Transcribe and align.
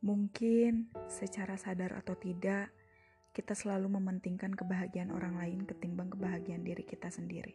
Mungkin 0.00 0.88
secara 1.12 1.60
sadar 1.60 1.92
atau 1.92 2.16
tidak, 2.16 2.72
kita 3.36 3.52
selalu 3.52 4.00
mementingkan 4.00 4.56
kebahagiaan 4.56 5.12
orang 5.12 5.36
lain 5.36 5.68
ketimbang 5.68 6.08
kebahagiaan 6.08 6.64
diri 6.64 6.88
kita 6.88 7.12
sendiri. 7.12 7.52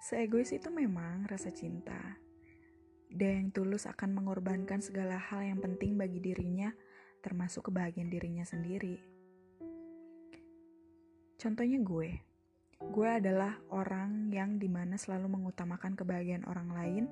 Seegois 0.00 0.54
itu 0.54 0.70
memang 0.70 1.26
rasa 1.26 1.50
cinta. 1.50 1.98
Dia 3.10 3.36
yang 3.36 3.50
tulus 3.50 3.90
akan 3.90 4.22
mengorbankan 4.22 4.78
segala 4.80 5.18
hal 5.18 5.42
yang 5.42 5.58
penting 5.58 5.98
bagi 5.98 6.22
dirinya, 6.22 6.70
termasuk 7.26 7.68
kebahagiaan 7.68 8.08
dirinya 8.08 8.46
sendiri. 8.46 9.02
Contohnya 11.42 11.82
gue. 11.82 12.22
Gue 12.80 13.08
adalah 13.10 13.58
orang 13.74 14.30
yang 14.30 14.62
di 14.62 14.70
mana 14.70 14.94
selalu 14.94 15.26
mengutamakan 15.26 15.98
kebahagiaan 15.98 16.46
orang 16.46 16.70
lain 16.70 17.04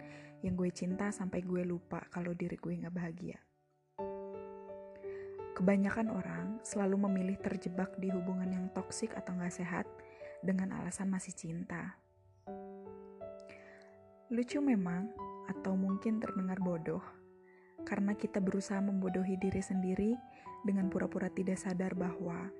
yang 0.46 0.54
gue 0.54 0.70
cinta 0.70 1.10
sampai 1.10 1.42
gue 1.42 1.66
lupa 1.66 2.06
kalau 2.14 2.30
diri 2.30 2.54
gue 2.56 2.78
gak 2.78 2.94
bahagia. 2.94 3.47
Kebanyakan 5.58 6.06
orang 6.14 6.62
selalu 6.62 7.10
memilih 7.10 7.34
terjebak 7.42 7.90
di 7.98 8.14
hubungan 8.14 8.46
yang 8.46 8.70
toksik 8.70 9.10
atau 9.18 9.34
gak 9.42 9.50
sehat 9.50 9.90
dengan 10.38 10.70
alasan 10.70 11.10
masih 11.10 11.34
cinta. 11.34 11.98
Lucu 14.30 14.62
memang, 14.62 15.10
atau 15.50 15.74
mungkin 15.74 16.22
terdengar 16.22 16.62
bodoh, 16.62 17.02
karena 17.82 18.14
kita 18.14 18.38
berusaha 18.38 18.78
membodohi 18.78 19.34
diri 19.34 19.58
sendiri 19.58 20.14
dengan 20.62 20.86
pura-pura 20.86 21.26
tidak 21.26 21.58
sadar 21.58 21.90
bahwa 21.98 22.54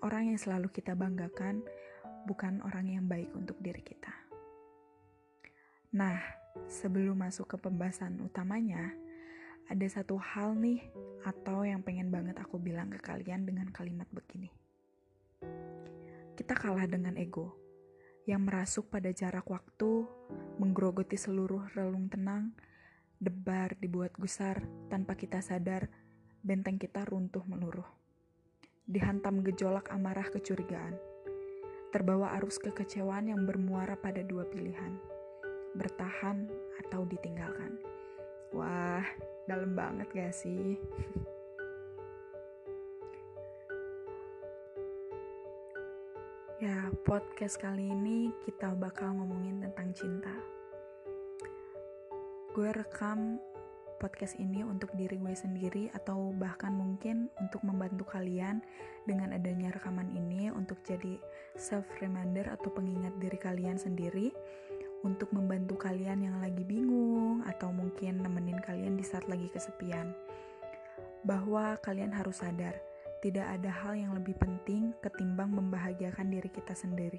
orang 0.00 0.32
yang 0.32 0.40
selalu 0.40 0.72
kita 0.72 0.96
banggakan 0.96 1.60
bukan 2.24 2.64
orang 2.64 2.88
yang 2.88 3.04
baik 3.04 3.28
untuk 3.36 3.60
diri 3.60 3.84
kita. 3.84 4.14
Nah, 5.92 6.16
sebelum 6.64 7.20
masuk 7.20 7.44
ke 7.44 7.56
pembahasan 7.60 8.16
utamanya, 8.24 8.96
ada 9.68 9.86
satu 9.88 10.16
hal 10.16 10.56
nih 10.56 10.80
atau 11.28 11.60
yang 11.64 11.84
pengen 11.84 12.08
banget 12.08 12.40
aku 12.40 12.56
bilang 12.56 12.88
ke 12.88 13.00
kalian 13.04 13.44
dengan 13.44 13.68
kalimat 13.68 14.08
begini. 14.08 14.48
Kita 16.32 16.56
kalah 16.56 16.88
dengan 16.88 17.20
ego 17.20 17.52
yang 18.28 18.44
merasuk 18.44 18.92
pada 18.92 19.08
jarak 19.12 19.48
waktu, 19.48 20.04
menggerogoti 20.60 21.16
seluruh 21.16 21.68
relung 21.72 22.12
tenang, 22.12 22.52
debar 23.16 23.72
dibuat 23.80 24.12
gusar 24.20 24.60
tanpa 24.92 25.16
kita 25.16 25.40
sadar, 25.40 25.88
benteng 26.44 26.76
kita 26.76 27.08
runtuh 27.08 27.44
meluruh. 27.48 27.88
Dihantam 28.88 29.44
gejolak 29.44 29.88
amarah 29.92 30.28
kecurigaan, 30.28 30.96
terbawa 31.88 32.36
arus 32.40 32.60
kekecewaan 32.60 33.32
yang 33.32 33.44
bermuara 33.48 33.96
pada 33.96 34.20
dua 34.24 34.44
pilihan, 34.48 34.96
bertahan 35.76 36.48
atau 36.84 37.08
ditinggalkan. 37.08 37.97
Wah, 38.56 39.04
dalam 39.44 39.76
banget 39.76 40.08
gak 40.16 40.32
sih? 40.32 40.80
ya, 46.58 46.90
podcast 47.06 47.60
kali 47.62 47.86
ini 47.86 48.34
kita 48.42 48.74
bakal 48.74 49.14
ngomongin 49.14 49.62
tentang 49.62 49.94
cinta. 49.94 50.34
Gue 52.50 52.74
rekam 52.74 53.38
podcast 54.02 54.34
ini 54.38 54.62
untuk 54.66 54.90
diri 54.94 55.18
gue 55.18 55.34
sendiri 55.34 55.90
atau 55.94 56.34
bahkan 56.34 56.70
mungkin 56.74 57.30
untuk 57.38 57.62
membantu 57.66 58.06
kalian 58.10 58.62
dengan 59.06 59.34
adanya 59.34 59.74
rekaman 59.74 60.10
ini 60.14 60.50
untuk 60.54 60.78
jadi 60.86 61.18
self 61.58 61.86
reminder 61.98 62.46
atau 62.48 62.70
pengingat 62.70 63.14
diri 63.18 63.38
kalian 63.38 63.78
sendiri 63.78 64.30
untuk 65.06 65.30
membantu 65.30 65.78
kalian 65.78 66.26
yang 66.26 66.36
lagi 66.42 66.62
bingung 66.66 67.44
atau 67.46 67.70
mungkin 67.70 68.22
nemenin 68.22 68.58
kalian 68.62 68.98
di 68.98 69.04
saat 69.06 69.26
lagi 69.30 69.46
kesepian. 69.50 70.10
Bahwa 71.22 71.78
kalian 71.82 72.10
harus 72.14 72.42
sadar, 72.42 72.74
tidak 73.18 73.46
ada 73.46 73.70
hal 73.70 73.98
yang 73.98 74.14
lebih 74.14 74.34
penting 74.38 74.94
ketimbang 75.02 75.50
membahagiakan 75.50 76.30
diri 76.30 76.50
kita 76.50 76.74
sendiri. 76.74 77.18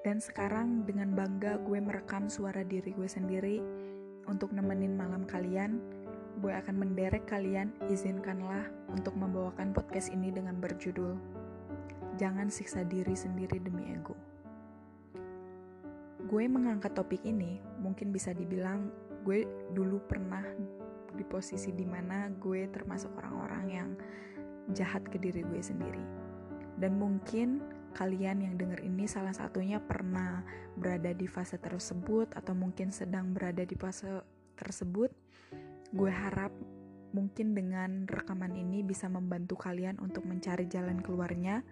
Dan 0.00 0.22
sekarang 0.24 0.88
dengan 0.88 1.12
bangga 1.12 1.60
gue 1.60 1.78
merekam 1.82 2.32
suara 2.32 2.64
diri 2.64 2.96
gue 2.96 3.08
sendiri 3.10 3.60
untuk 4.24 4.54
nemenin 4.56 4.96
malam 4.96 5.28
kalian. 5.28 5.80
Gue 6.38 6.54
akan 6.54 6.78
menderek 6.78 7.26
kalian, 7.26 7.74
izinkanlah 7.90 8.70
untuk 8.94 9.18
membawakan 9.18 9.74
podcast 9.74 10.14
ini 10.14 10.30
dengan 10.30 10.56
berjudul 10.62 11.18
Jangan 12.14 12.46
Siksa 12.46 12.86
Diri 12.86 13.18
Sendiri 13.18 13.58
Demi 13.58 13.90
Ego. 13.90 14.37
Gue 16.28 16.44
mengangkat 16.44 16.92
topik 16.92 17.24
ini 17.24 17.56
mungkin 17.80 18.12
bisa 18.12 18.36
dibilang 18.36 18.92
gue 19.24 19.48
dulu 19.72 19.96
pernah 20.04 20.44
di 21.16 21.24
posisi 21.24 21.72
di 21.72 21.88
mana 21.88 22.28
gue 22.28 22.68
termasuk 22.68 23.16
orang-orang 23.16 23.64
yang 23.72 23.88
jahat 24.76 25.08
ke 25.08 25.16
diri 25.16 25.40
gue 25.40 25.60
sendiri. 25.64 26.04
Dan 26.76 27.00
mungkin 27.00 27.64
kalian 27.96 28.44
yang 28.44 28.54
denger 28.60 28.84
ini 28.84 29.08
salah 29.08 29.32
satunya 29.32 29.80
pernah 29.80 30.44
berada 30.76 31.10
di 31.16 31.24
fase 31.24 31.56
tersebut 31.56 32.36
atau 32.36 32.52
mungkin 32.52 32.92
sedang 32.92 33.32
berada 33.32 33.64
di 33.64 33.74
fase 33.74 34.20
tersebut. 34.54 35.10
Gue 35.96 36.12
harap 36.12 36.52
mungkin 37.16 37.56
dengan 37.56 38.04
rekaman 38.04 38.52
ini 38.52 38.84
bisa 38.84 39.08
membantu 39.08 39.56
kalian 39.56 39.96
untuk 39.98 40.28
mencari 40.28 40.68
jalan 40.68 41.00
keluarnya 41.00 41.64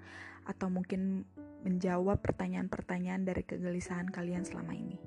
atau 0.48 0.72
mungkin 0.72 1.28
menjawab 1.66 2.22
pertanyaan-pertanyaan 2.22 3.26
dari 3.26 3.42
kegelisahan 3.42 4.06
kalian 4.06 4.46
selama 4.46 4.78
ini. 4.78 5.02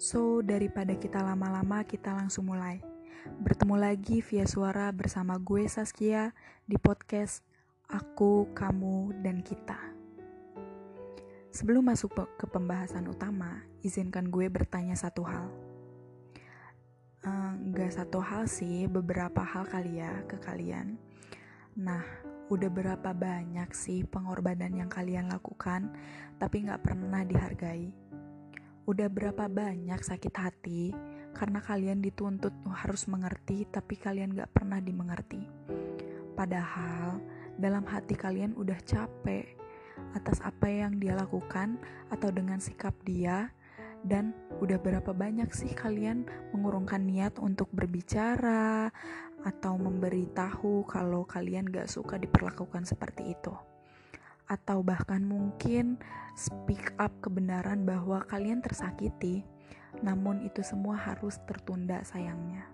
So, 0.00 0.40
daripada 0.40 0.96
kita 0.96 1.20
lama-lama, 1.20 1.84
kita 1.84 2.16
langsung 2.16 2.48
mulai. 2.48 2.80
Bertemu 3.44 3.76
lagi 3.76 4.24
via 4.24 4.48
suara 4.48 4.88
bersama 4.90 5.36
gue 5.36 5.68
Saskia 5.68 6.32
di 6.64 6.80
podcast 6.80 7.44
Aku, 7.92 8.48
Kamu, 8.56 9.20
dan 9.20 9.44
Kita. 9.44 9.78
Sebelum 11.52 11.84
masuk 11.84 12.16
ke 12.40 12.48
pembahasan 12.48 13.04
utama, 13.12 13.60
izinkan 13.84 14.32
gue 14.32 14.48
bertanya 14.48 14.96
satu 14.96 15.22
hal. 15.28 15.52
Uh, 17.22 17.54
satu 17.92 18.18
hal 18.18 18.48
sih, 18.48 18.88
beberapa 18.88 19.44
hal 19.44 19.68
kali 19.68 20.00
ya 20.00 20.24
ke 20.24 20.40
kalian. 20.40 20.96
Nah, 21.76 22.02
udah 22.50 22.70
berapa 22.72 23.10
banyak 23.14 23.70
sih 23.76 24.02
pengorbanan 24.02 24.74
yang 24.74 24.90
kalian 24.90 25.30
lakukan 25.30 25.92
tapi 26.40 26.66
gak 26.66 26.82
pernah 26.82 27.22
dihargai? 27.22 27.92
Udah 28.82 29.06
berapa 29.06 29.46
banyak 29.46 30.02
sakit 30.02 30.34
hati 30.34 30.90
karena 31.38 31.62
kalian 31.62 32.02
dituntut 32.02 32.50
harus 32.66 33.06
mengerti 33.06 33.62
tapi 33.70 33.94
kalian 33.94 34.34
gak 34.34 34.50
pernah 34.50 34.82
dimengerti? 34.82 35.46
Padahal 36.34 37.22
dalam 37.60 37.86
hati 37.86 38.18
kalian 38.18 38.58
udah 38.58 38.80
capek 38.82 39.54
atas 40.18 40.42
apa 40.42 40.66
yang 40.66 40.98
dia 40.98 41.14
lakukan 41.14 41.78
atau 42.10 42.32
dengan 42.34 42.58
sikap 42.58 42.96
dia 43.06 43.52
dan 44.02 44.34
udah 44.58 44.78
berapa 44.78 45.14
banyak 45.14 45.50
sih 45.54 45.70
kalian 45.74 46.26
mengurungkan 46.50 47.06
niat 47.06 47.38
untuk 47.38 47.70
berbicara 47.70 48.90
atau 49.42 49.74
memberitahu 49.78 50.86
kalau 50.86 51.26
kalian 51.26 51.70
gak 51.70 51.90
suka 51.90 52.18
diperlakukan 52.18 52.86
seperti 52.86 53.34
itu. 53.34 53.54
Atau 54.50 54.82
bahkan 54.82 55.22
mungkin 55.22 55.98
speak 56.34 56.94
up 56.98 57.14
kebenaran 57.22 57.86
bahwa 57.86 58.26
kalian 58.26 58.60
tersakiti, 58.60 59.46
namun 60.02 60.42
itu 60.42 60.62
semua 60.62 60.98
harus 60.98 61.38
tertunda 61.46 62.02
sayangnya. 62.02 62.66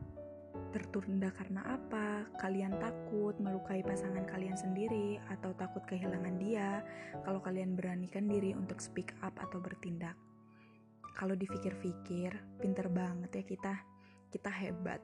Tertunda 0.69 1.33
karena 1.33 1.65
apa? 1.65 2.29
Kalian 2.37 2.77
takut 2.77 3.33
melukai 3.41 3.81
pasangan 3.81 4.29
kalian 4.29 4.59
sendiri 4.59 5.17
atau 5.33 5.57
takut 5.57 5.81
kehilangan 5.89 6.37
dia 6.37 6.85
kalau 7.25 7.41
kalian 7.41 7.73
beranikan 7.73 8.29
diri 8.29 8.53
untuk 8.53 8.77
speak 8.83 9.17
up 9.25 9.33
atau 9.41 9.63
bertindak. 9.65 10.28
Kalau 11.19 11.35
dipikir-pikir, 11.35 12.63
pinter 12.63 12.87
banget 12.87 13.43
ya 13.43 13.45
kita. 13.45 13.75
Kita 14.31 14.55
hebat 14.55 15.03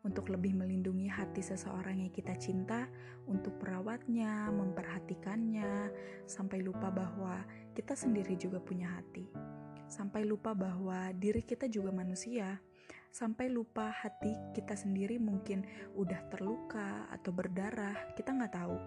untuk 0.00 0.32
lebih 0.32 0.56
melindungi 0.56 1.12
hati 1.12 1.44
seseorang 1.44 2.00
yang 2.00 2.08
kita 2.08 2.32
cinta, 2.40 2.88
untuk 3.28 3.60
merawatnya, 3.60 4.48
memperhatikannya, 4.48 5.92
sampai 6.24 6.64
lupa 6.64 6.88
bahwa 6.88 7.44
kita 7.76 7.92
sendiri 7.92 8.40
juga 8.40 8.56
punya 8.56 8.88
hati. 8.96 9.28
Sampai 9.84 10.24
lupa 10.24 10.56
bahwa 10.56 11.12
diri 11.12 11.44
kita 11.44 11.68
juga 11.68 11.92
manusia, 11.92 12.56
sampai 13.12 13.52
lupa 13.52 13.92
hati 13.92 14.32
kita 14.56 14.72
sendiri 14.72 15.20
mungkin 15.20 15.66
udah 15.92 16.32
terluka 16.32 17.04
atau 17.12 17.36
berdarah, 17.36 18.16
kita 18.16 18.32
nggak 18.32 18.56
tahu. 18.56 18.80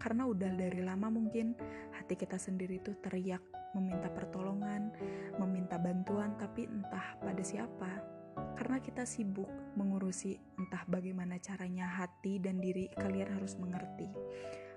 Karena 0.00 0.24
udah 0.24 0.56
dari 0.56 0.80
lama 0.80 1.12
mungkin 1.12 1.52
hati 1.92 2.16
kita 2.16 2.40
sendiri 2.40 2.80
tuh 2.80 2.96
teriak 3.04 3.44
meminta 3.74 4.08
pertolongan, 4.08 4.94
meminta 5.42 5.76
bantuan, 5.76 5.93
siapa 7.44 7.92
karena 8.56 8.80
kita 8.80 9.04
sibuk 9.06 9.46
mengurusi 9.78 10.40
entah 10.58 10.82
bagaimana 10.88 11.38
caranya 11.38 11.86
hati 11.86 12.40
dan 12.42 12.58
diri 12.58 12.90
kalian 12.98 13.30
harus 13.36 13.54
mengerti, 13.60 14.10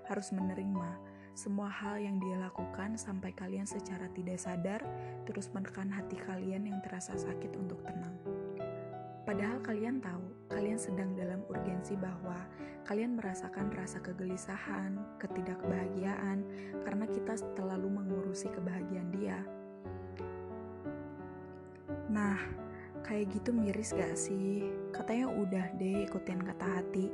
harus 0.06 0.30
menerima 0.30 1.18
semua 1.38 1.70
hal 1.70 2.02
yang 2.02 2.18
dia 2.18 2.34
lakukan 2.34 2.98
sampai 2.98 3.30
kalian 3.30 3.62
secara 3.62 4.10
tidak 4.10 4.42
sadar 4.42 4.82
terus 5.22 5.54
menekan 5.54 5.86
hati 5.86 6.18
kalian 6.18 6.66
yang 6.66 6.82
terasa 6.82 7.14
sakit 7.14 7.54
untuk 7.54 7.78
tenang. 7.86 8.14
Padahal 9.22 9.60
kalian 9.60 10.00
tahu, 10.00 10.24
kalian 10.50 10.80
sedang 10.80 11.12
dalam 11.12 11.44
urgensi 11.52 11.94
bahwa 11.94 12.48
kalian 12.88 13.20
merasakan 13.20 13.68
rasa 13.76 14.00
kegelisahan, 14.00 14.96
ketidakbahagiaan 15.20 16.42
karena 16.82 17.06
kita 17.06 17.36
terlalu 17.52 17.92
mengurusi 18.02 18.48
kebahagiaan 18.48 19.12
dia. 19.12 19.38
Nah, 22.08 22.36
kayak 23.04 23.32
gitu 23.36 23.52
miris 23.52 23.92
gak 23.92 24.16
sih? 24.16 24.64
Katanya 24.92 25.28
udah 25.28 25.76
deh 25.76 26.08
ikutin 26.08 26.40
kata 26.44 26.66
hati, 26.80 27.06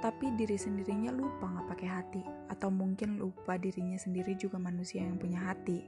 tapi 0.00 0.32
diri 0.34 0.56
sendirinya 0.56 1.12
lupa 1.12 1.48
gak 1.48 1.68
pakai 1.76 1.88
hati, 1.88 2.22
atau 2.48 2.72
mungkin 2.72 3.20
lupa 3.20 3.60
dirinya 3.60 3.96
sendiri 3.96 4.36
juga 4.36 4.56
manusia 4.56 5.04
yang 5.04 5.20
punya 5.20 5.52
hati. 5.52 5.84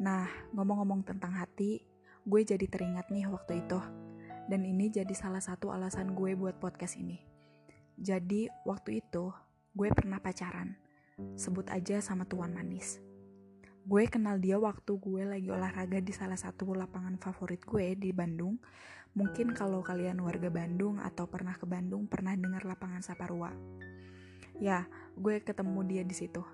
Nah, 0.00 0.28
ngomong-ngomong 0.52 1.04
tentang 1.04 1.32
hati, 1.36 1.84
gue 2.22 2.40
jadi 2.44 2.66
teringat 2.68 3.10
nih 3.10 3.26
waktu 3.26 3.64
itu 3.66 3.80
dan 4.50 4.66
ini 4.66 4.90
jadi 4.90 5.14
salah 5.14 5.42
satu 5.42 5.70
alasan 5.70 6.14
gue 6.18 6.34
buat 6.34 6.58
podcast 6.58 6.98
ini. 6.98 7.22
Jadi, 7.98 8.50
waktu 8.66 9.04
itu 9.04 9.30
gue 9.72 9.88
pernah 9.94 10.18
pacaran. 10.18 10.74
Sebut 11.38 11.70
aja 11.70 12.02
sama 12.02 12.26
Tuan 12.26 12.50
Manis. 12.50 12.98
Gue 13.82 14.06
kenal 14.06 14.38
dia 14.38 14.62
waktu 14.62 14.94
gue 14.94 15.22
lagi 15.26 15.50
olahraga 15.50 15.98
di 15.98 16.14
salah 16.14 16.38
satu 16.38 16.70
lapangan 16.70 17.18
favorit 17.18 17.66
gue 17.66 17.98
di 17.98 18.14
Bandung. 18.14 18.62
Mungkin 19.18 19.50
kalau 19.58 19.82
kalian 19.82 20.22
warga 20.22 20.54
Bandung 20.54 21.02
atau 21.02 21.26
pernah 21.26 21.58
ke 21.58 21.66
Bandung 21.66 22.06
pernah 22.06 22.30
dengar 22.38 22.62
lapangan 22.62 23.02
Saparua. 23.02 23.50
Ya, 24.62 24.86
gue 25.18 25.42
ketemu 25.42 25.82
dia 25.82 26.02
di 26.06 26.14
situ. 26.14 26.46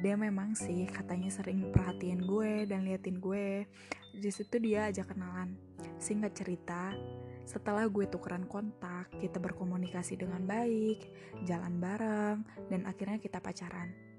Dia 0.00 0.16
memang 0.16 0.56
sih 0.56 0.88
katanya 0.88 1.28
sering 1.28 1.68
perhatiin 1.76 2.24
gue 2.24 2.64
dan 2.64 2.88
liatin 2.88 3.20
gue. 3.20 3.68
Di 4.16 4.30
situ 4.32 4.56
dia 4.56 4.88
ajak 4.88 5.12
kenalan. 5.12 5.52
Singkat 6.00 6.32
cerita, 6.32 6.96
setelah 7.44 7.84
gue 7.84 8.08
tukeran 8.08 8.48
kontak, 8.48 9.12
kita 9.20 9.36
berkomunikasi 9.36 10.16
dengan 10.16 10.40
baik, 10.48 11.04
jalan 11.44 11.76
bareng, 11.76 12.38
dan 12.72 12.88
akhirnya 12.88 13.20
kita 13.20 13.44
pacaran. 13.44 14.11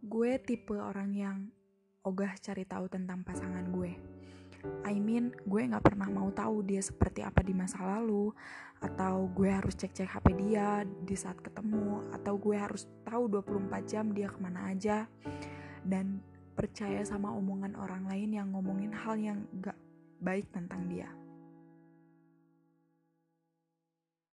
Gue 0.00 0.40
tipe 0.40 0.80
orang 0.80 1.12
yang 1.12 1.52
ogah 2.08 2.32
cari 2.40 2.64
tahu 2.64 2.88
tentang 2.88 3.20
pasangan 3.20 3.68
gue. 3.68 3.92
I 4.88 4.96
mean, 4.96 5.28
gue 5.44 5.68
gak 5.68 5.92
pernah 5.92 6.08
mau 6.08 6.32
tahu 6.32 6.64
dia 6.64 6.80
seperti 6.80 7.20
apa 7.20 7.44
di 7.44 7.52
masa 7.52 7.84
lalu, 7.84 8.32
atau 8.80 9.28
gue 9.28 9.52
harus 9.52 9.76
cek-cek 9.76 10.08
HP 10.08 10.40
dia 10.40 10.88
di 11.04 11.12
saat 11.12 11.36
ketemu, 11.44 12.08
atau 12.16 12.40
gue 12.40 12.56
harus 12.56 12.88
tahu 13.04 13.28
24 13.28 13.84
jam 13.84 14.08
dia 14.16 14.32
ke 14.32 14.40
mana 14.40 14.72
aja, 14.72 15.04
dan 15.84 16.24
percaya 16.56 17.04
sama 17.04 17.28
omongan 17.36 17.76
orang 17.76 18.08
lain 18.08 18.36
yang 18.40 18.48
ngomongin 18.56 18.96
hal 18.96 19.20
yang 19.20 19.44
gak 19.60 19.76
baik 20.24 20.48
tentang 20.48 20.88
dia. 20.88 21.12